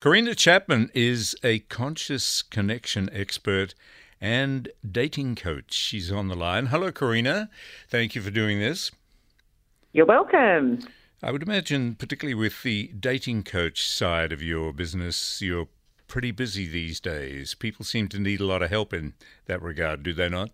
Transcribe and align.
Karina 0.00 0.36
Chapman 0.36 0.92
is 0.94 1.34
a 1.42 1.58
conscious 1.58 2.40
connection 2.40 3.10
expert 3.12 3.74
and 4.20 4.68
dating 4.88 5.34
coach. 5.34 5.72
She's 5.72 6.12
on 6.12 6.28
the 6.28 6.36
line. 6.36 6.66
Hello, 6.66 6.92
Karina. 6.92 7.50
Thank 7.88 8.14
you 8.14 8.22
for 8.22 8.30
doing 8.30 8.60
this. 8.60 8.92
You're 9.92 10.06
welcome. 10.06 10.78
I 11.20 11.32
would 11.32 11.42
imagine, 11.42 11.96
particularly 11.96 12.36
with 12.36 12.62
the 12.62 12.92
dating 12.96 13.42
coach 13.42 13.88
side 13.88 14.30
of 14.30 14.40
your 14.40 14.72
business, 14.72 15.42
you're 15.42 15.66
pretty 16.06 16.30
busy 16.30 16.68
these 16.68 17.00
days. 17.00 17.56
People 17.56 17.84
seem 17.84 18.06
to 18.10 18.20
need 18.20 18.38
a 18.38 18.46
lot 18.46 18.62
of 18.62 18.70
help 18.70 18.94
in 18.94 19.14
that 19.46 19.60
regard, 19.60 20.04
do 20.04 20.12
they 20.12 20.28
not? 20.28 20.50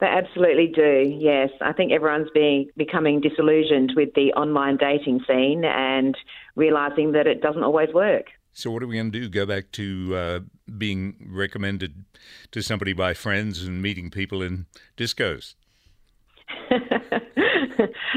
They 0.00 0.06
absolutely 0.06 0.68
do, 0.74 1.14
yes. 1.18 1.50
I 1.60 1.72
think 1.72 1.92
everyone's 1.92 2.30
being, 2.32 2.70
becoming 2.76 3.20
disillusioned 3.20 3.92
with 3.94 4.14
the 4.14 4.32
online 4.32 4.78
dating 4.78 5.20
scene 5.28 5.62
and 5.64 6.16
realising 6.56 7.12
that 7.12 7.26
it 7.26 7.42
doesn't 7.42 7.62
always 7.62 7.90
work. 7.92 8.26
So, 8.52 8.70
what 8.70 8.82
are 8.82 8.86
we 8.86 8.96
going 8.96 9.12
to 9.12 9.20
do? 9.20 9.28
Go 9.28 9.46
back 9.46 9.70
to 9.72 10.16
uh, 10.16 10.40
being 10.78 11.28
recommended 11.30 12.04
to 12.52 12.62
somebody 12.62 12.92
by 12.92 13.14
friends 13.14 13.62
and 13.62 13.80
meeting 13.80 14.10
people 14.10 14.42
in 14.42 14.66
discos? 14.96 15.54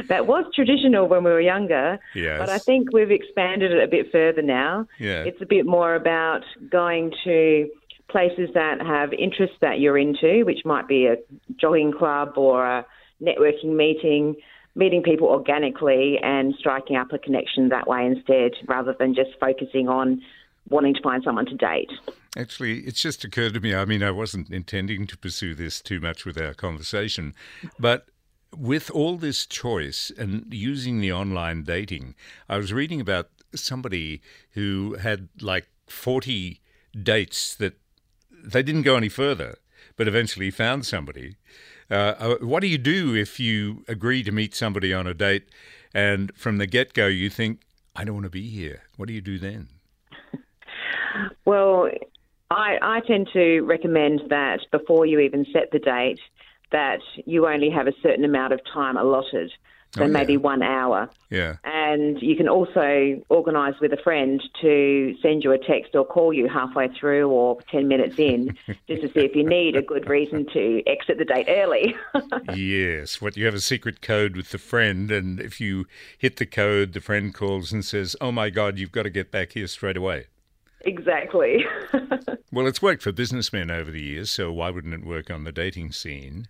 that 0.07 0.25
was 0.25 0.45
traditional 0.55 1.07
when 1.07 1.23
we 1.23 1.31
were 1.31 1.41
younger, 1.41 1.99
yes. 2.15 2.39
but 2.39 2.49
I 2.49 2.57
think 2.57 2.91
we've 2.93 3.11
expanded 3.11 3.71
it 3.71 3.83
a 3.83 3.88
bit 3.88 4.11
further 4.11 4.41
now. 4.41 4.88
Yeah. 4.99 5.23
It's 5.23 5.41
a 5.41 5.45
bit 5.45 5.65
more 5.65 5.95
about 5.95 6.43
going 6.69 7.13
to 7.25 7.69
places 8.13 8.49
that 8.53 8.80
have 8.80 9.12
interests 9.12 9.58
that 9.59 9.80
you're 9.80 9.98
into, 9.98 10.45
which 10.45 10.59
might 10.63 10.88
be 10.88 11.08
a 11.08 11.17
jogging 11.59 11.91
club 11.91 12.38
or 12.38 12.66
a 12.66 12.86
networking 13.22 13.76
meeting, 13.76 14.36
meeting 14.76 15.03
people 15.03 15.27
organically 15.27 16.17
and 16.23 16.53
striking 16.58 16.95
up 16.95 17.12
a 17.12 17.17
connection 17.17 17.70
that 17.70 17.88
way 17.88 18.05
instead, 18.05 18.52
rather 18.67 18.95
than 18.98 19.13
just 19.13 19.31
focusing 19.39 19.89
on 19.89 20.22
wanting 20.70 20.94
to 20.94 21.02
find 21.02 21.23
someone 21.23 21.45
to 21.48 21.55
date. 21.55 21.91
Actually, 22.38 22.80
it's 22.81 23.02
just 23.02 23.23
occurred 23.26 23.53
to 23.55 23.59
me. 23.59 23.76
I 23.76 23.84
mean, 23.84 24.02
I 24.02 24.11
wasn't 24.11 24.50
intending 24.50 25.08
to 25.08 25.17
pursue 25.17 25.55
this 25.55 25.81
too 25.81 26.00
much 26.00 26.23
with 26.23 26.39
our 26.39 26.53
conversation, 26.53 27.33
but 27.80 28.05
with 28.55 28.92
all 28.92 29.17
this 29.17 29.45
choice 29.45 30.11
and 30.17 30.45
using 30.53 31.02
the 31.02 31.11
online 31.11 31.64
dating, 31.64 32.16
I 32.48 32.58
was 32.58 32.72
reading 32.72 33.02
about 33.02 33.30
somebody 33.55 34.22
who 34.52 34.95
had 35.02 35.30
like 35.42 35.67
40 35.88 36.61
dates 37.02 37.55
that 37.55 37.73
they 38.44 38.63
didn't 38.63 38.83
go 38.83 38.95
any 38.95 39.09
further, 39.09 39.58
but 39.95 40.08
eventually 40.08 40.52
found 40.52 40.86
somebody. 40.86 41.36
Uh, 41.89 42.16
uh, 42.17 42.36
what 42.41 42.61
do 42.61 42.67
you 42.67 42.77
do 42.77 43.16
if 43.16 43.39
you 43.39 43.83
agree 43.88 44.23
to 44.23 44.31
meet 44.31 44.55
somebody 44.55 44.94
on 44.94 45.08
a 45.08 45.13
date 45.13 45.49
and 45.94 46.31
from 46.36 46.58
the 46.58 46.67
get 46.67 46.94
go 46.94 47.08
you 47.08 47.30
think, 47.30 47.61
I 47.95 48.03
don't 48.03 48.16
want 48.16 48.25
to 48.25 48.30
be 48.30 48.49
here? 48.49 48.83
What 48.97 49.08
do 49.08 49.14
you 49.14 49.21
do 49.21 49.39
then? 49.39 49.69
Well, 51.45 51.89
I, 52.49 52.77
I 52.81 52.99
tend 53.05 53.30
to 53.33 53.61
recommend 53.61 54.21
that 54.30 54.61
before 54.71 55.05
you 55.05 55.19
even 55.19 55.45
set 55.53 55.69
the 55.71 55.77
date, 55.77 56.19
that 56.71 57.02
you 57.25 57.47
only 57.47 57.69
have 57.69 57.86
a 57.86 57.94
certain 58.02 58.25
amount 58.25 58.53
of 58.53 58.61
time 58.73 58.97
allotted 58.97 59.52
so 59.95 60.03
oh, 60.03 60.08
maybe 60.08 60.38
one 60.38 60.63
hour. 60.63 61.08
Yeah. 61.30 61.58
And 61.63 62.19
you 62.19 62.36
can 62.36 62.49
also 62.49 63.22
organise 63.30 63.75
with 63.80 63.94
a 63.94 63.97
friend 63.97 64.41
to 64.61 65.16
send 65.22 65.44
you 65.44 65.52
a 65.52 65.58
text 65.59 65.95
or 65.95 66.03
call 66.03 66.33
you 66.33 66.47
halfway 66.47 66.88
through 66.88 67.30
or 67.30 67.59
10 67.69 67.88
minutes 67.88 68.16
in 68.17 68.58
just 68.88 69.02
to 69.03 69.08
see 69.14 69.19
if 69.19 69.36
you 69.36 69.47
need 69.47 69.75
a 69.75 69.83
good 69.83 70.09
reason 70.09 70.47
to 70.53 70.81
exit 70.88 71.19
the 71.19 71.25
date 71.25 71.45
early. 71.47 71.95
yes. 72.55 73.21
What 73.21 73.38
you 73.38 73.45
have 73.45 73.53
a 73.53 73.61
secret 73.61 74.02
code 74.02 74.36
with 74.36 74.49
the 74.49 74.58
friend, 74.58 75.11
and 75.11 75.39
if 75.39 75.61
you 75.61 75.86
hit 76.17 76.38
the 76.38 76.47
code, 76.47 76.94
the 76.94 77.02
friend 77.02 77.33
calls 77.33 77.71
and 77.71 77.86
says, 77.86 78.16
Oh 78.19 78.31
my 78.31 78.49
God, 78.49 78.80
you've 78.80 78.91
got 78.91 79.03
to 79.03 79.11
get 79.11 79.31
back 79.31 79.52
here 79.52 79.67
straight 79.67 79.97
away. 79.97 80.25
Exactly. 80.81 81.66
well, 82.52 82.67
it's 82.67 82.81
worked 82.81 83.03
for 83.03 83.11
businessmen 83.11 83.69
over 83.69 83.91
the 83.91 84.02
years, 84.02 84.31
so 84.31 84.52
why 84.52 84.69
wouldn't 84.69 84.94
it 84.94 85.05
work 85.05 85.30
on 85.30 85.44
the 85.44 85.52
dating 85.52 85.91
scene? 85.91 86.47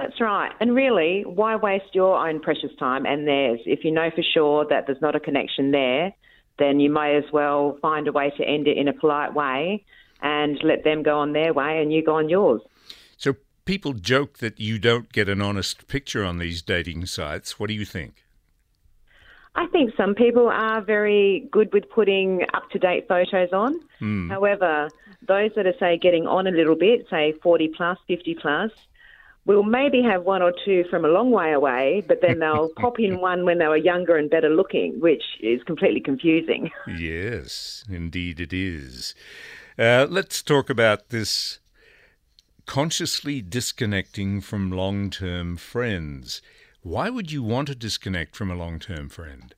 That's 0.00 0.18
right. 0.18 0.50
And 0.60 0.74
really, 0.74 1.24
why 1.26 1.56
waste 1.56 1.94
your 1.94 2.26
own 2.26 2.40
precious 2.40 2.70
time 2.78 3.04
and 3.04 3.28
theirs? 3.28 3.60
If 3.66 3.84
you 3.84 3.90
know 3.90 4.10
for 4.14 4.22
sure 4.22 4.64
that 4.70 4.86
there's 4.86 5.00
not 5.02 5.14
a 5.14 5.20
connection 5.20 5.72
there, 5.72 6.14
then 6.58 6.80
you 6.80 6.90
may 6.90 7.16
as 7.16 7.24
well 7.32 7.76
find 7.82 8.08
a 8.08 8.12
way 8.12 8.32
to 8.38 8.44
end 8.44 8.66
it 8.66 8.78
in 8.78 8.88
a 8.88 8.94
polite 8.94 9.34
way 9.34 9.84
and 10.22 10.58
let 10.62 10.84
them 10.84 11.02
go 11.02 11.18
on 11.18 11.34
their 11.34 11.52
way 11.52 11.82
and 11.82 11.92
you 11.92 12.02
go 12.02 12.16
on 12.16 12.30
yours. 12.30 12.62
So 13.18 13.36
people 13.66 13.92
joke 13.92 14.38
that 14.38 14.58
you 14.58 14.78
don't 14.78 15.12
get 15.12 15.28
an 15.28 15.42
honest 15.42 15.86
picture 15.86 16.24
on 16.24 16.38
these 16.38 16.62
dating 16.62 17.04
sites. 17.04 17.60
What 17.60 17.68
do 17.68 17.74
you 17.74 17.84
think? 17.84 18.24
I 19.54 19.66
think 19.66 19.92
some 19.96 20.14
people 20.14 20.48
are 20.48 20.80
very 20.80 21.46
good 21.50 21.74
with 21.74 21.90
putting 21.90 22.42
up 22.54 22.70
to 22.70 22.78
date 22.78 23.06
photos 23.06 23.52
on. 23.52 23.80
Mm. 24.00 24.30
However, 24.30 24.88
those 25.26 25.50
that 25.56 25.66
are, 25.66 25.74
say, 25.78 25.98
getting 25.98 26.26
on 26.26 26.46
a 26.46 26.50
little 26.52 26.76
bit, 26.76 27.06
say 27.10 27.34
40 27.42 27.68
plus, 27.76 27.98
50 28.06 28.36
plus, 28.40 28.70
we'll 29.44 29.62
maybe 29.62 30.02
have 30.02 30.24
one 30.24 30.42
or 30.42 30.52
two 30.64 30.84
from 30.90 31.04
a 31.04 31.08
long 31.08 31.30
way 31.30 31.52
away, 31.52 32.04
but 32.06 32.20
then 32.20 32.38
they'll 32.38 32.70
pop 32.76 32.98
in 32.98 33.20
one 33.20 33.44
when 33.44 33.58
they 33.58 33.66
were 33.66 33.76
younger 33.76 34.16
and 34.16 34.30
better 34.30 34.50
looking, 34.50 35.00
which 35.00 35.22
is 35.40 35.62
completely 35.64 36.00
confusing. 36.00 36.70
Yes, 36.98 37.84
indeed 37.88 38.40
it 38.40 38.52
is. 38.52 39.14
Uh, 39.78 40.06
let's 40.08 40.42
talk 40.42 40.68
about 40.68 41.08
this 41.08 41.60
consciously 42.66 43.40
disconnecting 43.40 44.40
from 44.40 44.70
long 44.70 45.10
term 45.10 45.56
friends. 45.56 46.42
Why 46.82 47.10
would 47.10 47.32
you 47.32 47.42
want 47.42 47.68
to 47.68 47.74
disconnect 47.74 48.36
from 48.36 48.50
a 48.50 48.54
long 48.54 48.78
term 48.78 49.08
friend? 49.08 49.54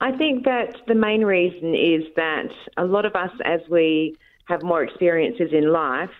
I 0.00 0.16
think 0.16 0.44
that 0.44 0.76
the 0.86 0.94
main 0.94 1.24
reason 1.24 1.74
is 1.74 2.02
that 2.16 2.50
a 2.76 2.84
lot 2.84 3.06
of 3.06 3.14
us, 3.14 3.30
as 3.44 3.60
we 3.70 4.16
have 4.46 4.62
more 4.62 4.82
experiences 4.82 5.50
in 5.52 5.72
life, 5.72 6.10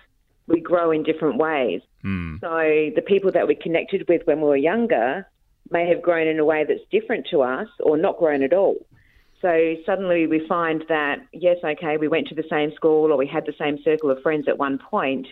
we 0.47 0.61
grow 0.61 0.91
in 0.91 1.03
different 1.03 1.37
ways. 1.37 1.81
Mm. 2.05 2.41
So 2.41 2.95
the 2.95 3.03
people 3.03 3.33
that 3.33 3.47
we 3.47 3.55
connected 3.55 4.07
with 4.09 4.23
when 4.27 4.41
we 4.41 4.49
were 4.49 4.57
younger 4.57 5.27
may 5.71 5.89
have 5.89 6.03
grown 6.03 6.27
in 6.27 6.39
a 6.39 6.45
way 6.45 6.65
that's 6.67 6.83
different 6.91 7.27
to 7.31 7.43
us 7.43 7.69
or 7.81 7.97
not 7.97 8.19
grown 8.19 8.43
at 8.43 8.53
all. 8.53 8.77
So 9.41 9.75
suddenly 9.85 10.27
we 10.27 10.47
find 10.47 10.85
that, 10.89 11.19
yes, 11.33 11.59
okay, 11.63 11.97
we 11.97 12.09
went 12.09 12.29
to 12.29 12.35
the 12.35 12.45
same 12.49 12.73
school 12.75 13.13
or 13.13 13.17
we 13.17 13.27
had 13.27 13.45
the 13.47 13.55
same 13.59 13.79
circle 13.83 14.11
of 14.11 14.21
friends 14.23 14.49
at 14.49 14.59
one 14.59 14.79
point, 14.79 15.27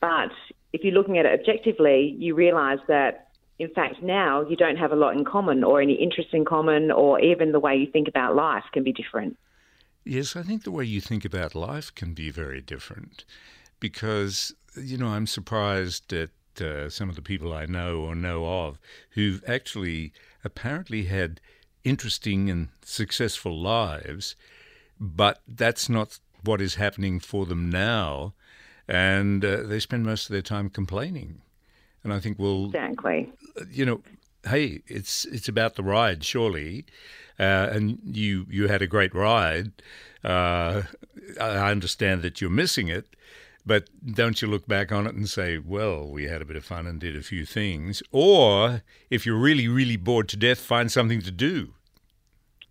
but 0.00 0.30
if 0.72 0.84
you're 0.84 0.94
looking 0.94 1.18
at 1.18 1.26
it 1.26 1.38
objectively, 1.38 2.14
you 2.18 2.34
realise 2.34 2.80
that 2.86 3.28
in 3.58 3.68
fact 3.70 4.02
now 4.02 4.42
you 4.48 4.56
don't 4.56 4.76
have 4.76 4.92
a 4.92 4.96
lot 4.96 5.16
in 5.16 5.24
common 5.24 5.64
or 5.64 5.80
any 5.80 5.94
interests 5.94 6.32
in 6.32 6.44
common 6.44 6.90
or 6.90 7.20
even 7.20 7.52
the 7.52 7.60
way 7.60 7.76
you 7.76 7.86
think 7.90 8.08
about 8.08 8.36
life 8.36 8.64
can 8.72 8.84
be 8.84 8.92
different. 8.92 9.36
Yes, 10.04 10.34
I 10.34 10.42
think 10.42 10.62
the 10.64 10.70
way 10.70 10.84
you 10.84 11.00
think 11.00 11.24
about 11.24 11.54
life 11.54 11.94
can 11.94 12.14
be 12.14 12.30
very 12.30 12.60
different 12.60 13.24
because, 13.80 14.54
you 14.80 14.96
know, 14.96 15.08
I'm 15.08 15.26
surprised 15.26 16.12
at 16.12 16.30
uh, 16.60 16.88
some 16.88 17.08
of 17.08 17.16
the 17.16 17.22
people 17.22 17.52
I 17.52 17.66
know 17.66 18.00
or 18.00 18.14
know 18.14 18.44
of 18.46 18.78
who've 19.10 19.42
actually 19.46 20.12
apparently 20.44 21.04
had 21.04 21.40
interesting 21.84 22.50
and 22.50 22.68
successful 22.82 23.58
lives, 23.58 24.36
but 25.00 25.40
that's 25.48 25.88
not 25.88 26.18
what 26.44 26.60
is 26.60 26.74
happening 26.74 27.20
for 27.20 27.46
them 27.46 27.70
now. 27.70 28.34
And 28.86 29.44
uh, 29.44 29.62
they 29.62 29.80
spend 29.80 30.04
most 30.04 30.26
of 30.26 30.32
their 30.32 30.42
time 30.42 30.68
complaining. 30.68 31.42
And 32.02 32.12
I 32.12 32.20
think, 32.20 32.38
well, 32.38 32.66
exactly. 32.66 33.32
You 33.70 33.86
know, 33.86 34.02
hey, 34.44 34.82
it's 34.86 35.24
it's 35.26 35.48
about 35.48 35.74
the 35.74 35.82
ride, 35.82 36.24
surely. 36.24 36.86
Uh, 37.38 37.68
and 37.72 37.98
you 38.04 38.46
you 38.50 38.68
had 38.68 38.82
a 38.82 38.86
great 38.86 39.14
ride. 39.14 39.72
Uh, 40.24 40.82
I 41.40 41.70
understand 41.70 42.22
that 42.22 42.40
you're 42.40 42.50
missing 42.50 42.88
it, 42.88 43.16
but 43.66 43.88
don't 44.14 44.40
you 44.40 44.48
look 44.48 44.66
back 44.66 44.92
on 44.92 45.06
it 45.06 45.14
and 45.14 45.28
say, 45.28 45.58
well, 45.58 46.08
we 46.08 46.24
had 46.24 46.42
a 46.42 46.44
bit 46.44 46.56
of 46.56 46.64
fun 46.64 46.86
and 46.86 47.00
did 47.00 47.16
a 47.16 47.22
few 47.22 47.44
things? 47.44 48.02
Or 48.10 48.82
if 49.10 49.26
you're 49.26 49.38
really, 49.38 49.68
really 49.68 49.96
bored 49.96 50.28
to 50.30 50.36
death, 50.36 50.58
find 50.58 50.90
something 50.90 51.20
to 51.22 51.30
do. 51.30 51.74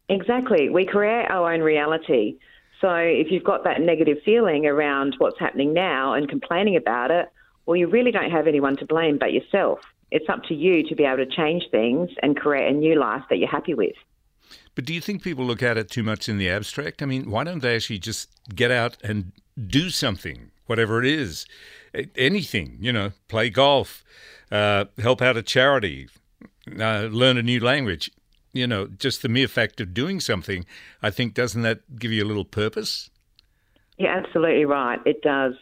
Exactly. 0.09 0.69
We 0.69 0.85
create 0.85 1.27
our 1.29 1.53
own 1.53 1.61
reality. 1.61 2.37
So 2.81 2.93
if 2.93 3.27
you've 3.29 3.43
got 3.43 3.63
that 3.65 3.81
negative 3.81 4.17
feeling 4.23 4.65
around 4.65 5.15
what's 5.19 5.39
happening 5.39 5.73
now 5.73 6.13
and 6.13 6.27
complaining 6.27 6.75
about 6.75 7.11
it, 7.11 7.31
well, 7.65 7.75
you 7.75 7.87
really 7.87 8.11
don't 8.11 8.31
have 8.31 8.47
anyone 8.47 8.77
to 8.77 8.85
blame 8.85 9.17
but 9.19 9.31
yourself. 9.33 9.79
It's 10.11 10.27
up 10.27 10.43
to 10.45 10.55
you 10.55 10.87
to 10.89 10.95
be 10.95 11.03
able 11.03 11.17
to 11.17 11.27
change 11.27 11.63
things 11.69 12.09
and 12.23 12.35
create 12.35 12.73
a 12.73 12.75
new 12.75 12.99
life 12.99 13.21
that 13.29 13.37
you're 13.37 13.49
happy 13.49 13.75
with. 13.75 13.95
But 14.73 14.85
do 14.85 14.93
you 14.93 15.01
think 15.01 15.21
people 15.21 15.45
look 15.45 15.61
at 15.61 15.77
it 15.77 15.91
too 15.91 16.01
much 16.01 16.27
in 16.27 16.37
the 16.37 16.49
abstract? 16.49 17.03
I 17.03 17.05
mean, 17.05 17.29
why 17.29 17.43
don't 17.43 17.61
they 17.61 17.75
actually 17.75 17.99
just 17.99 18.29
get 18.55 18.71
out 18.71 18.97
and 19.03 19.33
do 19.67 19.89
something? 19.89 20.51
Whatever 20.69 21.03
it 21.03 21.07
is, 21.07 21.45
anything, 22.15 22.77
you 22.79 22.93
know, 22.93 23.11
play 23.27 23.49
golf, 23.49 24.03
uh, 24.51 24.85
help 24.99 25.21
out 25.21 25.35
a 25.35 25.41
charity, 25.41 26.07
uh, 26.79 27.07
learn 27.11 27.37
a 27.37 27.43
new 27.43 27.59
language. 27.59 28.11
You 28.53 28.65
know, 28.65 28.87
just 28.87 29.21
the 29.21 29.29
mere 29.29 29.47
fact 29.47 29.79
of 29.79 29.93
doing 29.93 30.19
something, 30.19 30.65
I 31.03 31.11
think, 31.11 31.33
doesn't 31.33 31.61
that 31.61 31.99
give 31.99 32.11
you 32.11 32.23
a 32.23 32.27
little 32.27 32.45
purpose? 32.45 33.09
You're 33.97 34.09
absolutely 34.09 34.65
right. 34.65 34.99
It 35.05 35.21
does. 35.21 35.53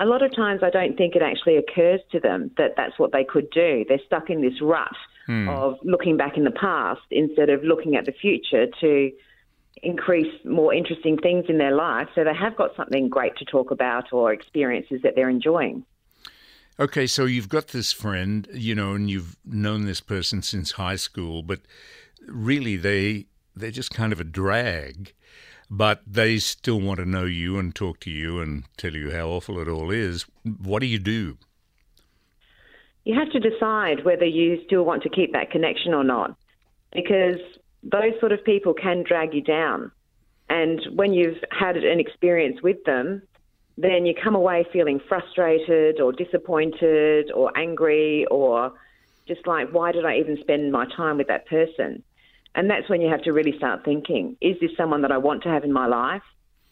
A 0.00 0.04
lot 0.04 0.22
of 0.22 0.34
times, 0.36 0.60
I 0.62 0.68
don't 0.68 0.96
think 0.96 1.16
it 1.16 1.22
actually 1.22 1.56
occurs 1.56 2.00
to 2.12 2.20
them 2.20 2.50
that 2.58 2.74
that's 2.76 2.98
what 2.98 3.12
they 3.12 3.24
could 3.24 3.48
do. 3.50 3.86
They're 3.88 4.00
stuck 4.04 4.28
in 4.28 4.42
this 4.42 4.60
rut 4.60 4.94
hmm. 5.26 5.48
of 5.48 5.78
looking 5.82 6.18
back 6.18 6.36
in 6.36 6.44
the 6.44 6.50
past 6.50 7.00
instead 7.10 7.48
of 7.48 7.64
looking 7.64 7.96
at 7.96 8.04
the 8.04 8.12
future 8.12 8.66
to 8.80 9.10
increase 9.82 10.32
more 10.44 10.72
interesting 10.72 11.18
things 11.18 11.44
in 11.48 11.58
their 11.58 11.74
life 11.74 12.08
so 12.14 12.24
they 12.24 12.34
have 12.34 12.56
got 12.56 12.74
something 12.76 13.08
great 13.08 13.36
to 13.36 13.44
talk 13.44 13.70
about 13.70 14.12
or 14.12 14.32
experiences 14.32 15.02
that 15.02 15.14
they're 15.14 15.28
enjoying. 15.28 15.84
Okay, 16.78 17.06
so 17.06 17.24
you've 17.24 17.48
got 17.48 17.68
this 17.68 17.92
friend, 17.92 18.48
you 18.52 18.74
know, 18.74 18.92
and 18.92 19.08
you've 19.08 19.36
known 19.44 19.86
this 19.86 20.00
person 20.00 20.42
since 20.42 20.72
high 20.72 20.96
school, 20.96 21.42
but 21.42 21.60
really 22.26 22.76
they 22.76 23.26
they're 23.54 23.70
just 23.70 23.90
kind 23.90 24.12
of 24.12 24.20
a 24.20 24.24
drag, 24.24 25.14
but 25.70 26.02
they 26.06 26.36
still 26.36 26.80
want 26.80 27.00
to 27.00 27.06
know 27.06 27.24
you 27.24 27.58
and 27.58 27.74
talk 27.74 28.00
to 28.00 28.10
you 28.10 28.40
and 28.40 28.64
tell 28.76 28.92
you 28.92 29.10
how 29.10 29.28
awful 29.28 29.58
it 29.58 29.68
all 29.68 29.90
is. 29.90 30.26
What 30.44 30.80
do 30.80 30.86
you 30.86 30.98
do? 30.98 31.38
You 33.04 33.14
have 33.18 33.30
to 33.30 33.40
decide 33.40 34.04
whether 34.04 34.26
you 34.26 34.62
still 34.66 34.82
want 34.82 35.02
to 35.04 35.08
keep 35.08 35.32
that 35.32 35.50
connection 35.50 35.94
or 35.94 36.04
not, 36.04 36.36
because 36.92 37.38
those 37.92 38.18
sort 38.20 38.32
of 38.32 38.44
people 38.44 38.74
can 38.74 39.04
drag 39.06 39.34
you 39.34 39.42
down. 39.42 39.90
And 40.48 40.80
when 40.94 41.12
you've 41.12 41.42
had 41.50 41.76
an 41.76 42.00
experience 42.00 42.62
with 42.62 42.82
them, 42.84 43.22
then 43.78 44.06
you 44.06 44.14
come 44.14 44.34
away 44.34 44.64
feeling 44.72 45.00
frustrated 45.08 46.00
or 46.00 46.12
disappointed 46.12 47.30
or 47.32 47.56
angry 47.56 48.26
or 48.30 48.72
just 49.28 49.46
like, 49.46 49.70
why 49.70 49.92
did 49.92 50.04
I 50.04 50.18
even 50.18 50.38
spend 50.40 50.72
my 50.72 50.86
time 50.96 51.18
with 51.18 51.28
that 51.28 51.46
person? 51.46 52.02
And 52.54 52.70
that's 52.70 52.88
when 52.88 53.00
you 53.00 53.10
have 53.10 53.22
to 53.22 53.32
really 53.32 53.56
start 53.56 53.84
thinking 53.84 54.36
is 54.40 54.58
this 54.60 54.70
someone 54.76 55.02
that 55.02 55.12
I 55.12 55.18
want 55.18 55.42
to 55.42 55.50
have 55.50 55.62
in 55.62 55.72
my 55.72 55.86
life? 55.86 56.22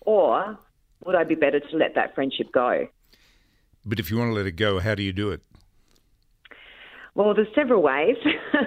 Or 0.01 0.59
would 1.05 1.15
I 1.15 1.25
be 1.25 1.35
better 1.35 1.61
to 1.61 1.77
let 1.77 1.95
that 1.95 2.15
friendship 2.15 2.53
go? 2.53 2.89
But 3.85 4.01
if 4.01 4.11
you 4.11 4.17
want 4.17 4.31
to 4.31 4.35
let 4.35 4.47
it 4.47 4.53
go, 4.53 4.79
how 4.79 4.95
do 4.95 5.03
you 5.03 5.13
do 5.13 5.31
it? 5.31 5.43
Well, 7.15 7.33
there's 7.33 7.55
several 7.55 7.81
ways. 7.81 8.17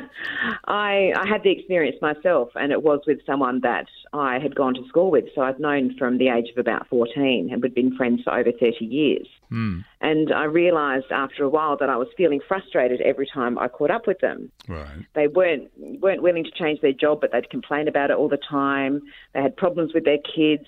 I, 0.65 1.11
I 1.17 1.27
had 1.27 1.43
the 1.43 1.51
experience 1.51 1.97
myself, 2.01 2.49
and 2.55 2.71
it 2.71 2.81
was 2.81 3.01
with 3.05 3.19
someone 3.25 3.59
that 3.61 3.87
I 4.13 4.39
had 4.39 4.55
gone 4.55 4.73
to 4.75 4.87
school 4.87 5.11
with. 5.11 5.25
So 5.35 5.41
I'd 5.41 5.59
known 5.59 5.95
from 5.97 6.17
the 6.17 6.29
age 6.29 6.49
of 6.51 6.57
about 6.57 6.87
14 6.87 7.49
and 7.51 7.61
we'd 7.61 7.75
been 7.75 7.95
friends 7.97 8.21
for 8.23 8.33
over 8.33 8.51
30 8.51 8.85
years. 8.85 9.27
Mm. 9.51 9.83
And 9.99 10.33
I 10.33 10.45
realised 10.45 11.11
after 11.11 11.43
a 11.43 11.49
while 11.49 11.75
that 11.77 11.89
I 11.89 11.97
was 11.97 12.07
feeling 12.15 12.39
frustrated 12.47 13.01
every 13.01 13.27
time 13.33 13.57
I 13.57 13.67
caught 13.67 13.91
up 13.91 14.07
with 14.07 14.19
them. 14.19 14.49
Right. 14.67 15.05
They 15.13 15.27
weren't 15.27 15.69
weren't 15.77 16.21
willing 16.21 16.45
to 16.45 16.51
change 16.51 16.81
their 16.81 16.93
job, 16.93 17.21
but 17.21 17.31
they'd 17.31 17.49
complain 17.49 17.87
about 17.87 18.11
it 18.11 18.17
all 18.17 18.29
the 18.29 18.37
time. 18.37 19.01
They 19.33 19.41
had 19.41 19.57
problems 19.57 19.93
with 19.93 20.05
their 20.05 20.19
kids. 20.19 20.67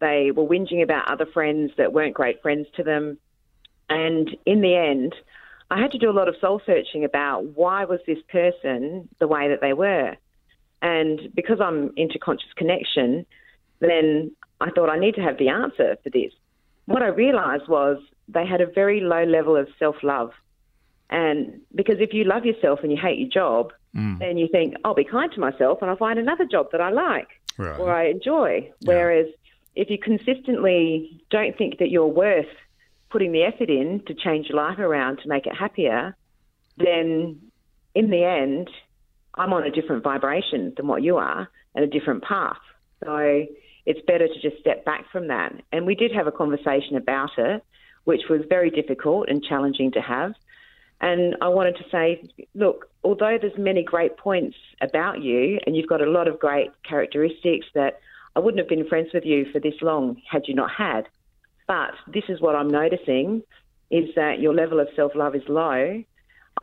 They 0.00 0.30
were 0.30 0.44
whinging 0.44 0.82
about 0.82 1.10
other 1.10 1.26
friends 1.26 1.72
that 1.76 1.92
weren't 1.92 2.14
great 2.14 2.42
friends 2.42 2.66
to 2.76 2.82
them. 2.82 3.18
And 3.88 4.36
in 4.46 4.60
the 4.60 4.76
end, 4.76 5.14
I 5.70 5.80
had 5.80 5.92
to 5.92 5.98
do 5.98 6.10
a 6.10 6.12
lot 6.12 6.28
of 6.28 6.34
soul 6.40 6.60
searching 6.66 7.04
about 7.04 7.44
why 7.54 7.84
was 7.84 8.00
this 8.06 8.18
person 8.28 9.08
the 9.18 9.28
way 9.28 9.48
that 9.48 9.60
they 9.60 9.72
were. 9.72 10.16
And 10.82 11.20
because 11.34 11.60
I'm 11.60 11.92
into 11.96 12.18
conscious 12.18 12.52
connection, 12.56 13.24
then 13.78 14.32
I 14.60 14.70
thought 14.70 14.90
I 14.90 14.98
need 14.98 15.14
to 15.14 15.20
have 15.20 15.38
the 15.38 15.48
answer 15.48 15.96
for 16.02 16.10
this. 16.10 16.32
What 16.86 17.02
I 17.02 17.08
realized 17.08 17.68
was 17.68 17.98
they 18.28 18.46
had 18.46 18.60
a 18.60 18.66
very 18.66 19.00
low 19.00 19.24
level 19.24 19.56
of 19.56 19.68
self 19.78 19.96
love. 20.02 20.32
And 21.08 21.60
because 21.74 21.96
if 21.98 22.12
you 22.12 22.24
love 22.24 22.44
yourself 22.44 22.80
and 22.82 22.90
you 22.90 22.98
hate 23.00 23.18
your 23.18 23.28
job, 23.28 23.72
mm. 23.94 24.18
then 24.18 24.36
you 24.38 24.48
think, 24.50 24.74
I'll 24.84 24.94
be 24.94 25.04
kind 25.04 25.30
to 25.32 25.40
myself 25.40 25.78
and 25.82 25.90
I'll 25.90 25.96
find 25.96 26.18
another 26.18 26.46
job 26.46 26.68
that 26.72 26.80
I 26.80 26.90
like 26.90 27.28
right. 27.58 27.78
or 27.78 27.92
I 27.92 28.08
enjoy. 28.08 28.70
Yeah. 28.80 28.88
Whereas 28.88 29.26
if 29.74 29.90
you 29.90 29.98
consistently 29.98 31.22
don't 31.30 31.56
think 31.56 31.78
that 31.78 31.90
you're 31.90 32.06
worth 32.06 32.46
putting 33.10 33.32
the 33.32 33.42
effort 33.42 33.68
in 33.68 34.02
to 34.06 34.14
change 34.14 34.48
your 34.48 34.56
life 34.56 34.78
around 34.78 35.18
to 35.18 35.28
make 35.28 35.46
it 35.46 35.54
happier, 35.54 36.16
then 36.76 37.40
in 37.94 38.10
the 38.10 38.24
end, 38.24 38.70
I'm 39.34 39.52
on 39.52 39.64
a 39.64 39.70
different 39.70 40.02
vibration 40.02 40.72
than 40.76 40.86
what 40.86 41.02
you 41.02 41.16
are 41.16 41.48
and 41.74 41.84
a 41.84 41.88
different 41.88 42.22
path. 42.22 42.58
So 43.04 43.46
it's 43.86 44.00
better 44.06 44.28
to 44.28 44.40
just 44.40 44.60
step 44.60 44.84
back 44.84 45.10
from 45.10 45.28
that. 45.28 45.52
And 45.72 45.86
we 45.86 45.94
did 45.94 46.12
have 46.12 46.26
a 46.26 46.32
conversation 46.32 46.96
about 46.96 47.30
it, 47.38 47.64
which 48.04 48.22
was 48.28 48.42
very 48.48 48.70
difficult 48.70 49.28
and 49.28 49.42
challenging 49.42 49.92
to 49.92 50.00
have. 50.00 50.32
And 51.00 51.36
I 51.40 51.48
wanted 51.48 51.76
to 51.76 51.84
say, 51.90 52.22
look, 52.54 52.90
although 53.02 53.38
there's 53.40 53.56
many 53.56 53.82
great 53.82 54.18
points 54.18 54.56
about 54.82 55.22
you 55.22 55.58
and 55.64 55.74
you've 55.74 55.88
got 55.88 56.02
a 56.02 56.10
lot 56.10 56.28
of 56.28 56.38
great 56.38 56.70
characteristics 56.86 57.66
that 57.74 58.00
I 58.36 58.40
wouldn't 58.40 58.58
have 58.58 58.68
been 58.68 58.86
friends 58.86 59.08
with 59.14 59.24
you 59.24 59.46
for 59.50 59.60
this 59.60 59.74
long 59.80 60.20
had 60.30 60.42
you 60.46 60.54
not 60.54 60.70
had. 60.70 61.08
But 61.70 61.92
this 62.12 62.24
is 62.28 62.40
what 62.40 62.56
I'm 62.56 62.66
noticing 62.66 63.44
is 63.92 64.06
that 64.16 64.40
your 64.40 64.52
level 64.52 64.80
of 64.80 64.88
self 64.96 65.12
love 65.14 65.36
is 65.36 65.42
low. 65.48 66.02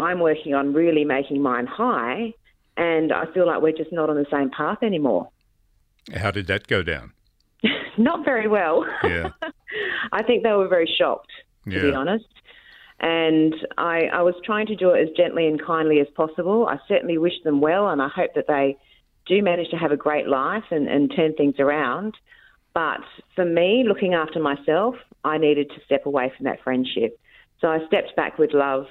I'm 0.02 0.20
working 0.20 0.54
on 0.54 0.74
really 0.74 1.06
making 1.06 1.42
mine 1.42 1.66
high, 1.66 2.34
and 2.76 3.14
I 3.14 3.24
feel 3.34 3.48
like 3.48 3.62
we're 3.62 3.72
just 3.72 3.94
not 3.94 4.10
on 4.10 4.18
the 4.18 4.26
same 4.30 4.50
path 4.50 4.80
anymore. 4.84 5.30
How 6.14 6.32
did 6.32 6.48
that 6.48 6.68
go 6.68 6.84
down? 6.84 7.14
not 7.98 8.26
very 8.26 8.50
well. 8.50 8.86
Yeah. 9.02 9.30
I 10.12 10.24
think 10.24 10.44
they 10.44 10.52
were 10.52 10.68
very 10.68 10.94
shocked, 11.00 11.32
to 11.70 11.72
yeah. 11.72 11.84
be 11.84 11.94
honest. 11.94 12.26
And 13.00 13.56
I, 13.78 14.08
I 14.14 14.24
was 14.24 14.36
trying 14.44 14.68
to 14.68 14.76
do 14.76 14.90
it 14.90 15.08
as 15.08 15.16
gently 15.16 15.48
and 15.48 15.64
kindly 15.64 16.02
as 16.02 16.08
possible. 16.18 16.68
I 16.68 16.80
certainly 16.90 17.18
wish 17.18 17.42
them 17.46 17.62
well, 17.62 17.88
and 17.88 18.02
I 18.02 18.10
hope 18.10 18.32
that 18.36 18.48
they 18.50 18.76
do 19.26 19.42
manage 19.42 19.70
to 19.70 19.78
have 19.78 19.94
a 19.94 19.98
great 19.98 20.28
life 20.28 20.66
and, 20.70 20.90
and 20.90 21.10
turn 21.16 21.34
things 21.34 21.56
around. 21.60 22.14
But 22.78 23.02
for 23.36 23.44
me, 23.44 23.84
looking 23.88 24.14
after 24.14 24.40
myself, 24.40 24.94
I 25.24 25.40
needed 25.40 25.72
to 25.72 25.84
step 25.84 26.06
away 26.06 26.32
from 26.38 26.44
that 26.44 26.62
friendship. 26.64 27.20
So 27.60 27.70
I 27.70 27.80
stepped 27.88 28.16
back 28.16 28.38
with 28.38 28.54
love. 28.54 28.86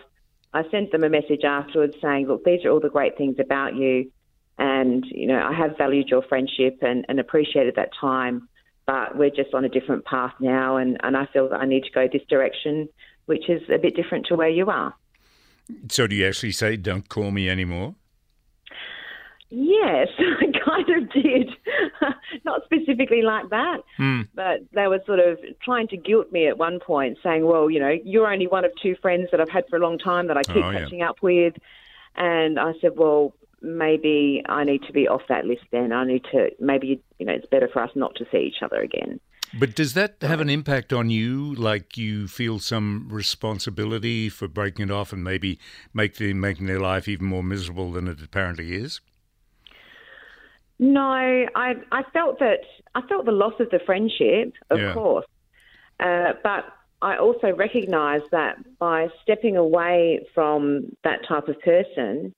I 0.53 0.69
sent 0.73 0.91
them 0.91 1.05
a 1.05 1.09
message 1.09 1.44
afterwards 1.44 1.94
saying, 2.03 2.27
look, 2.27 2.43
these 2.43 2.65
are 2.65 2.71
all 2.71 2.81
the 2.81 2.88
great 2.88 3.17
things 3.17 3.37
about 3.38 3.77
you. 3.77 4.11
And, 4.59 5.05
you 5.06 5.29
know, 5.29 5.41
I 5.41 5.53
have 5.53 5.79
valued 5.79 6.09
your 6.09 6.23
friendship 6.23 6.79
and, 6.83 7.05
and 7.09 7.21
appreciated 7.21 7.77
that 7.77 7.91
time. 8.00 8.49
But 8.87 9.17
we're 9.17 9.31
just 9.31 9.55
on 9.55 9.65
a 9.65 9.69
different 9.69 10.05
path 10.05 10.35
now. 10.41 10.79
And, 10.79 10.97
and 11.05 11.17
I 11.17 11.27
feel 11.27 11.49
that 11.50 11.61
I 11.61 11.65
need 11.65 11.85
to 11.85 11.91
go 11.93 12.09
this 12.12 12.27
direction, 12.29 12.88
which 13.27 13.49
is 13.49 13.62
a 13.73 13.79
bit 13.79 13.94
different 13.94 14.27
to 14.27 14.35
where 14.35 14.49
you 14.49 14.69
are. 14.69 14.97
So 15.91 16.09
do 16.09 16.17
you 16.17 16.27
actually 16.27 16.50
say, 16.50 16.77
don't 16.77 17.09
call 17.09 17.31
me 17.31 17.49
anymore? 17.49 17.94
Yes, 19.50 20.08
I 20.19 20.46
kind 20.64 20.90
of 20.90 21.12
did. 21.12 21.50
Not 22.44 22.62
specifically 22.64 23.22
like 23.22 23.48
that, 23.50 23.78
mm. 23.98 24.28
but 24.34 24.60
they 24.72 24.88
were 24.88 25.00
sort 25.06 25.20
of 25.20 25.38
trying 25.62 25.88
to 25.88 25.96
guilt 25.96 26.32
me 26.32 26.48
at 26.48 26.58
one 26.58 26.81
point, 26.81 27.19
saying, 27.22 27.46
well, 27.46 27.70
you 27.70 27.78
know, 27.78 27.96
you're 28.04 28.31
only 28.31 28.46
one 28.46 28.64
of 28.64 28.72
two 28.82 28.96
friends 29.00 29.28
that 29.31 29.40
I've 29.40 29.50
had 29.50 29.64
for 29.69 29.76
a 29.76 29.81
long 29.81 29.98
time 29.98 30.26
that 30.28 30.37
I 30.37 30.43
keep 30.43 30.64
oh, 30.64 30.72
catching 30.72 30.98
yeah. 30.98 31.10
up 31.10 31.22
with. 31.22 31.54
And 32.16 32.58
I 32.58 32.72
said, 32.81 32.93
well, 32.96 33.34
maybe 33.62 34.43
I 34.48 34.64
need 34.64 34.82
to 34.84 34.93
be 34.93 35.06
off 35.06 35.22
that 35.28 35.46
list 35.46 35.64
then. 35.70 35.92
I 35.92 36.04
need 36.04 36.25
to, 36.32 36.50
maybe, 36.58 37.00
you 37.19 37.26
know, 37.26 37.32
it's 37.32 37.46
better 37.46 37.69
for 37.72 37.82
us 37.82 37.90
not 37.94 38.14
to 38.16 38.26
see 38.32 38.38
each 38.38 38.62
other 38.62 38.81
again. 38.81 39.20
But 39.58 39.76
does 39.76 39.94
that 39.94 40.16
have 40.23 40.40
an 40.40 40.50
impact 40.50 40.92
on 40.92 41.09
you? 41.09 41.54
Like 41.54 41.97
you 41.97 42.26
feel 42.26 42.59
some 42.59 43.09
responsibility 43.11 44.28
for 44.28 44.49
breaking 44.49 44.87
it 44.87 44.90
off 44.90 45.12
and 45.12 45.23
maybe 45.23 45.61
make 45.94 46.16
the, 46.16 46.35
making 46.35 46.66
their 46.66 46.80
life 46.80 47.06
even 47.06 47.26
more 47.26 47.44
miserable 47.44 47.92
than 47.92 48.09
it 48.09 48.21
apparently 48.21 48.75
is? 48.75 49.00
No, 50.78 51.00
I 51.00 51.75
I 51.90 52.02
felt 52.12 52.38
that 52.40 52.61
I 52.95 53.02
felt 53.09 53.25
the 53.25 53.33
loss 53.33 53.54
of 53.61 53.71
the 53.71 53.80
friendship, 53.87 54.52
of 54.71 54.78
Yeah. 54.78 54.92
course, 54.92 55.26
uh, 56.00 56.35
but 56.42 56.64
I 57.02 57.16
also 57.16 57.52
recognised 57.54 58.30
that 58.30 58.56
by 58.78 59.09
stepping 59.23 59.56
away 59.56 60.26
from 60.35 60.97
that 61.04 61.25
type 61.26 61.49
of 61.49 61.61
person 61.61 62.35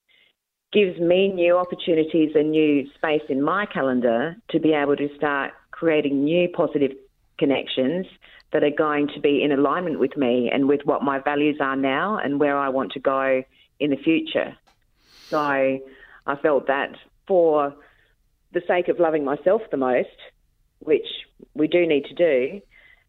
gives 0.73 0.99
me 1.01 1.29
new 1.29 1.57
opportunities 1.57 2.33
and 2.35 2.51
new 2.51 2.87
space 2.95 3.23
in 3.29 3.41
my 3.43 3.67
calendar 3.67 4.37
to 4.51 4.61
be 4.61 4.73
able 4.75 4.97
to 4.97 5.09
start 5.17 5.53
creating 5.71 6.25
new 6.25 6.49
positive 6.51 6.93
connections 7.39 8.07
that 8.53 8.63
are 8.65 8.71
going 8.71 9.09
to 9.15 9.21
be 9.21 9.43
in 9.43 9.53
alignment 9.53 9.99
with 9.99 10.17
me 10.17 10.51
and 10.53 10.69
with 10.69 10.81
what 10.85 11.03
my 11.03 11.19
values 11.21 11.57
are 11.61 11.77
now 11.77 12.19
and 12.19 12.41
where 12.41 12.57
I 12.57 12.69
want 12.69 12.93
to 12.93 13.01
go 13.01 13.43
in 13.81 13.91
the 13.91 13.97
future. 13.97 14.57
So 15.31 15.39
I 15.39 15.81
felt 16.43 16.67
that 16.67 16.91
for 17.27 17.75
the 18.53 18.63
sake 18.67 18.89
of 18.89 18.99
loving 18.99 19.25
myself 19.25 19.63
the 19.71 19.77
most, 19.77 20.09
which 20.81 21.07
we 21.55 21.69
do 21.69 21.87
need 21.87 22.05
to 22.07 22.15
do, 22.15 22.61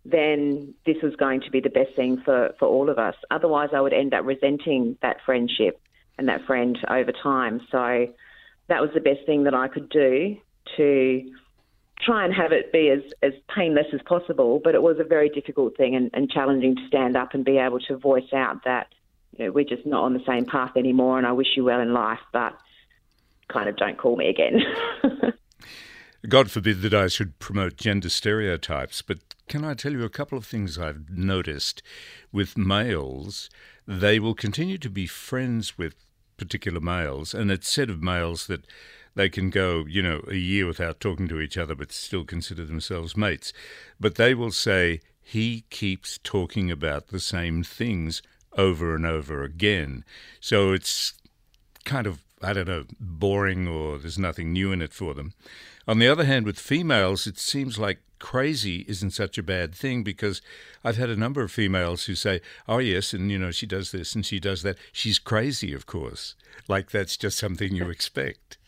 then 0.06 0.74
this 0.86 0.98
was 1.04 1.16
going 1.16 1.42
to 1.42 1.52
be 1.52 1.60
the 1.60 1.70
best 1.70 1.96
thing 1.96 2.22
for, 2.24 2.54
for 2.58 2.68
all 2.68 2.90
of 2.90 2.98
us. 2.98 3.16
Otherwise, 3.32 3.70
I 3.74 3.82
would 3.82 3.94
end 3.94 4.14
up 4.14 4.26
resenting 4.26 4.98
that 5.02 5.18
friendship 5.26 5.80
and 6.18 6.28
that 6.28 6.46
friend 6.46 6.78
over 6.90 7.12
time. 7.12 7.62
So 7.72 8.08
that 8.68 8.82
was 8.82 8.90
the 8.94 9.02
best 9.02 9.26
thing 9.26 9.44
that 9.44 9.54
I 9.54 9.68
could 9.68 9.90
do 9.90 10.38
to 10.78 11.32
try 12.02 12.24
and 12.24 12.34
have 12.34 12.52
it 12.52 12.72
be 12.72 12.90
as, 12.90 13.02
as 13.22 13.34
painless 13.54 13.88
as 13.94 14.02
possible. 14.04 14.62
But 14.64 14.76
it 14.76 14.82
was 14.82 15.00
a 15.00 15.04
very 15.04 15.30
difficult 15.30 15.76
thing 15.78 15.96
and, 15.96 16.10
and 16.14 16.30
challenging 16.30 16.76
to 16.76 16.88
stand 16.88 17.18
up 17.18 17.34
and 17.34 17.44
be 17.44 17.58
able 17.58 17.80
to 17.82 17.98
voice 17.98 18.34
out 18.34 18.64
that 18.64 18.88
you 19.38 19.46
know, 19.46 19.52
we're 19.52 19.66
just 19.66 19.86
not 19.86 20.04
on 20.04 20.14
the 20.14 20.24
same 20.26 20.46
path 20.46 20.72
anymore 20.76 21.18
and 21.18 21.28
I 21.28 21.34
wish 21.34 21.56
you 21.56 21.64
well 21.64 21.82
in 21.82 21.94
life, 21.94 22.20
but 22.32 22.58
kind 23.52 23.70
of 23.70 23.76
don't 23.76 23.98
call 23.98 24.16
me 24.16 24.30
again. 24.30 24.62
God 26.28 26.52
forbid 26.52 26.82
that 26.82 26.94
I 26.94 27.08
should 27.08 27.40
promote 27.40 27.78
gender 27.78 28.10
stereotypes, 28.10 29.02
but 29.02 29.20
can 29.48 29.64
I 29.64 29.74
tell 29.74 29.94
you 29.94 30.04
a 30.04 30.10
couple 30.10 30.38
of 30.38 30.46
things 30.46 30.78
I've 30.78 31.10
noticed 31.10 31.82
with 32.32 32.58
males? 32.58 33.50
They 33.88 34.20
will 34.20 34.36
continue 34.36 34.78
to 34.80 34.90
be 34.90 35.08
friends 35.08 35.78
with 35.78 35.96
particular 36.38 36.80
males, 36.80 37.34
and 37.34 37.50
it's 37.50 37.70
said 37.70 37.90
of 37.90 38.02
males 38.02 38.48
that 38.48 38.66
they 39.16 39.30
can 39.30 39.50
go, 39.50 39.86
you 39.88 40.02
know, 40.02 40.22
a 40.28 40.36
year 40.36 40.66
without 40.66 41.00
talking 41.00 41.28
to 41.30 41.40
each 41.40 41.58
other, 41.58 41.76
but 41.76 41.92
still 41.92 42.24
consider 42.24 42.64
themselves 42.66 43.18
mates. 43.18 43.54
But 44.00 44.16
they 44.16 44.34
will 44.34 44.52
say, 44.52 45.02
he 45.22 45.66
keeps 45.70 46.20
talking 46.24 46.72
about 46.72 47.08
the 47.08 47.20
same 47.20 47.64
things 47.64 48.22
over 48.58 48.96
and 48.96 49.06
over 49.06 49.44
again. 49.44 50.04
So 50.40 50.74
it's 50.74 51.14
kind 51.86 52.08
of, 52.08 52.24
I 52.42 52.54
don't 52.54 52.68
know, 52.68 52.86
boring 53.00 53.68
or 53.68 53.98
there's 53.98 54.20
nothing 54.20 54.54
new 54.54 54.72
in 54.72 54.82
it 54.82 54.94
for 54.94 55.14
them. 55.14 55.34
On 55.88 56.00
the 56.00 56.08
other 56.08 56.26
hand, 56.26 56.46
with 56.46 56.60
females, 56.60 57.26
it 57.26 57.38
seems 57.38 57.80
like 57.80 58.00
crazy 58.20 58.86
isn't 58.88 59.12
such 59.12 59.38
a 59.38 59.44
bad 59.44 59.74
thing 59.74 60.04
because 60.04 60.42
I've 60.84 60.98
had 60.98 61.10
a 61.10 61.16
number 61.16 61.42
of 61.42 61.52
females 61.52 62.06
who 62.06 62.16
say, 62.16 62.42
"Oh 62.68 62.78
yes, 62.78 63.14
and 63.14 63.32
you 63.32 63.40
know 63.40 63.52
she 63.52 63.66
does 63.66 63.92
this 63.92 64.14
and 64.14 64.26
she 64.26 64.40
does 64.40 64.62
that. 64.62 64.78
She's 64.92 65.18
crazy, 65.20 65.74
of 65.74 65.86
course. 65.86 66.36
Like 66.68 66.92
that's 66.92 67.18
just 67.18 67.40
something 67.40 67.76
you 67.76 67.90
expect." 67.90 68.59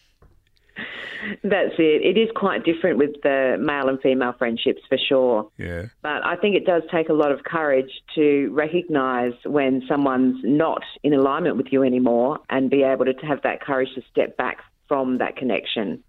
That's 1.44 1.74
it. 1.78 2.02
It 2.06 2.20
is 2.20 2.30
quite 2.36 2.64
different 2.64 2.98
with 2.98 3.22
the 3.24 3.58
male 3.60 3.90
and 3.90 4.00
female 4.02 4.34
friendships 4.38 4.82
for 4.88 4.98
sure. 4.98 5.50
Yeah. 5.58 5.86
But 6.02 6.26
I 6.26 6.36
think 6.36 6.56
it 6.56 6.66
does 6.66 6.84
take 6.92 7.10
a 7.10 7.14
lot 7.14 7.32
of 7.32 7.44
courage 7.44 7.92
to 8.16 8.50
recognise 8.52 9.34
when 9.46 9.84
someone's 9.88 10.38
not 10.44 10.84
in 11.04 11.14
alignment 11.14 11.58
with 11.58 11.68
you 11.72 11.84
anymore 11.84 12.40
and 12.50 12.70
be 12.70 12.84
able 12.84 13.06
to 13.06 13.14
have 13.26 13.42
that 13.44 13.62
courage 13.62 13.90
to 13.96 14.02
step 14.12 14.38
back 14.38 14.60
from 14.88 15.18
that 15.20 15.36
connection 15.38 16.04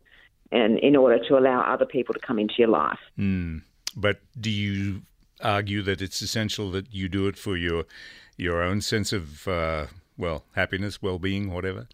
and 0.50 0.78
in 0.80 0.96
order 0.96 1.18
to 1.28 1.38
allow 1.38 1.62
other 1.62 1.86
people 1.86 2.12
to 2.12 2.20
come 2.20 2.38
into 2.38 2.54
your 2.58 2.68
life. 2.68 2.98
Mm. 3.18 3.62
But 3.96 4.20
do 4.38 4.50
you 4.50 5.02
argue 5.42 5.82
that 5.82 6.00
it's 6.00 6.22
essential 6.22 6.70
that 6.70 6.92
you 6.92 7.08
do 7.08 7.26
it 7.26 7.36
for 7.36 7.56
your 7.56 7.84
your 8.36 8.62
own 8.62 8.80
sense 8.80 9.12
of 9.12 9.46
uh, 9.48 9.86
well 10.16 10.44
happiness, 10.54 11.02
well 11.02 11.18
being, 11.18 11.50
whatever? 11.50 11.88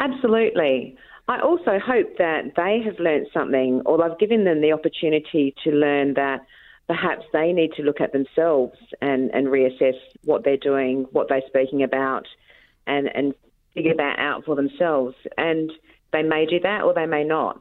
Absolutely. 0.00 0.96
I 1.26 1.40
also 1.40 1.78
hope 1.78 2.18
that 2.18 2.52
they 2.56 2.82
have 2.84 2.98
learned 2.98 3.28
something, 3.32 3.82
or 3.86 4.04
I've 4.04 4.18
given 4.18 4.44
them 4.44 4.60
the 4.60 4.72
opportunity 4.72 5.54
to 5.64 5.70
learn 5.70 6.14
that 6.14 6.40
perhaps 6.86 7.24
they 7.32 7.52
need 7.52 7.72
to 7.74 7.82
look 7.82 8.00
at 8.00 8.12
themselves 8.12 8.78
and, 9.00 9.30
and 9.34 9.46
reassess 9.46 9.98
what 10.24 10.44
they're 10.44 10.58
doing, 10.58 11.06
what 11.12 11.28
they're 11.28 11.42
speaking 11.46 11.82
about, 11.82 12.26
and, 12.86 13.08
and 13.14 13.34
figure 13.72 13.94
that 13.96 14.18
out 14.18 14.44
for 14.44 14.54
themselves. 14.54 15.16
And 15.38 15.72
they 16.12 16.22
may 16.22 16.44
do 16.44 16.60
that 16.60 16.82
or 16.82 16.92
they 16.92 17.06
may 17.06 17.24
not. 17.24 17.60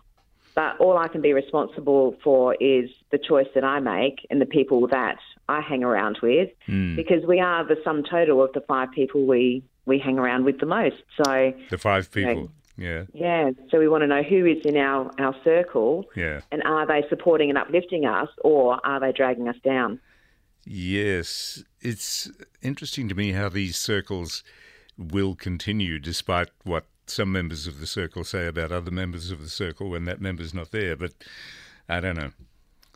But 0.55 0.77
all 0.79 0.98
I 0.98 1.08
can 1.08 1.22
be 1.22 1.34
responsible 1.34 2.15
for 2.24 2.55
is 2.55 2.89
the 3.12 3.17
choice 3.17 3.48
that 3.55 3.63
I 3.63 3.79
make 3.79 4.27
and 4.29 4.39
the 4.39 4.46
people 4.46 4.88
that 4.88 5.17
I 5.50 5.62
hang 5.62 5.84
around 5.84 6.20
with, 6.22 6.50
mm. 6.67 6.96
because 6.96 7.25
we 7.25 7.39
are 7.39 7.65
the 7.65 7.77
sum 7.84 8.03
total 8.03 8.43
of 8.43 8.51
the 8.53 8.62
five 8.62 8.91
people 8.91 9.25
we, 9.25 9.63
we 9.86 10.00
hang 10.00 10.20
around 10.20 10.46
with 10.46 10.60
the 10.60 10.65
most. 10.65 10.98
So 11.24 11.53
the 11.70 11.77
five 11.77 12.12
people. 12.12 12.29
You 12.29 12.36
know, 12.41 12.50
yeah. 12.77 13.03
Yeah. 13.13 13.51
So 13.70 13.80
we 13.80 13.88
want 13.88 14.01
to 14.01 14.08
know 14.08 14.24
who 14.24 14.46
is 14.46 14.65
in 14.65 14.77
our, 14.77 15.12
our 15.20 15.36
circle. 15.44 16.06
Yeah. 16.15 16.42
And 16.51 16.63
are 16.63 16.88
they 16.88 17.03
supporting 17.10 17.50
and 17.50 17.58
uplifting 17.58 18.06
us 18.06 18.30
or 18.44 18.80
are 18.86 19.00
they 19.00 19.12
dragging 19.12 19.48
us 19.48 19.58
down? 19.63 20.00
Yes. 20.65 21.63
It's 21.82 22.32
interesting 22.62 23.08
to 23.10 23.15
me 23.15 23.34
how 23.34 23.50
these 23.50 23.77
circles 23.77 24.44
will 24.98 25.36
continue 25.36 26.00
despite 26.00 26.50
what 26.63 26.86
some 27.06 27.32
members 27.32 27.68
of 27.68 27.80
the 27.80 27.88
circle 27.88 28.24
say 28.24 28.48
about 28.48 28.72
other 28.72 28.92
members 28.92 29.30
of 29.30 29.42
the 29.42 29.50
circle 29.50 29.89
when 29.89 30.06
that 30.06 30.22
member's 30.22 30.53
not 30.53 30.72
there. 30.72 30.96
But 30.96 31.13
I 31.89 32.00
don't 32.00 32.15
know. 32.15 32.32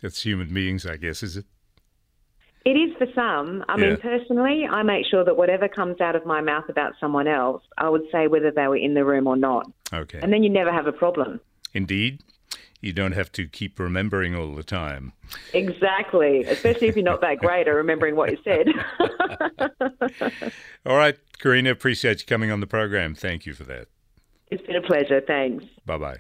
It's 0.01 0.23
human 0.23 0.53
beings, 0.53 0.85
I 0.85 0.97
guess, 0.97 1.23
is 1.23 1.37
it? 1.37 1.45
It 2.67 2.71
is 2.71 2.93
for 2.97 3.07
some. 3.15 3.63
I 3.69 3.77
yeah. 3.77 3.91
mean, 3.91 3.97
personally, 3.97 4.67
I 4.69 4.83
make 4.83 5.05
sure 5.09 5.23
that 5.23 5.37
whatever 5.37 5.69
comes 5.69 6.01
out 6.01 6.17
of 6.17 6.25
my 6.25 6.41
mouth 6.41 6.67
about 6.67 6.95
someone 6.99 7.25
else, 7.25 7.63
I 7.77 7.87
would 7.87 8.01
say 8.11 8.27
whether 8.27 8.51
they 8.51 8.67
were 8.67 8.75
in 8.75 8.93
the 8.93 9.05
room 9.05 9.25
or 9.25 9.37
not. 9.37 9.71
Okay. 9.93 10.19
And 10.21 10.33
then 10.33 10.43
you 10.43 10.49
never 10.49 10.69
have 10.69 10.85
a 10.85 10.91
problem. 10.91 11.39
Indeed. 11.73 12.23
You 12.81 12.91
don't 12.91 13.13
have 13.13 13.31
to 13.31 13.47
keep 13.47 13.79
remembering 13.79 14.35
all 14.35 14.53
the 14.53 14.63
time. 14.63 15.13
Exactly, 15.53 16.43
especially 16.43 16.89
if 16.89 16.97
you're 16.97 17.05
not 17.05 17.21
that 17.21 17.37
great 17.37 17.69
at 17.69 17.71
remembering 17.71 18.17
what 18.17 18.31
you 18.31 18.37
said. 18.43 18.67
all 20.85 20.97
right, 20.97 21.17
Karina, 21.39 21.71
appreciate 21.71 22.19
you 22.19 22.25
coming 22.27 22.51
on 22.51 22.59
the 22.59 22.67
program. 22.67 23.15
Thank 23.15 23.45
you 23.45 23.53
for 23.53 23.63
that. 23.63 23.87
It's 24.51 24.61
been 24.67 24.75
a 24.75 24.81
pleasure. 24.81 25.21
Thanks. 25.25 25.63
Bye 25.85 25.97
bye. 25.97 26.17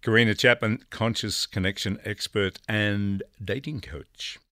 Karina 0.00 0.34
Chapman, 0.34 0.86
conscious 0.88 1.44
connection 1.44 1.98
expert 2.02 2.58
and 2.66 3.22
dating 3.44 3.82
coach. 3.82 4.38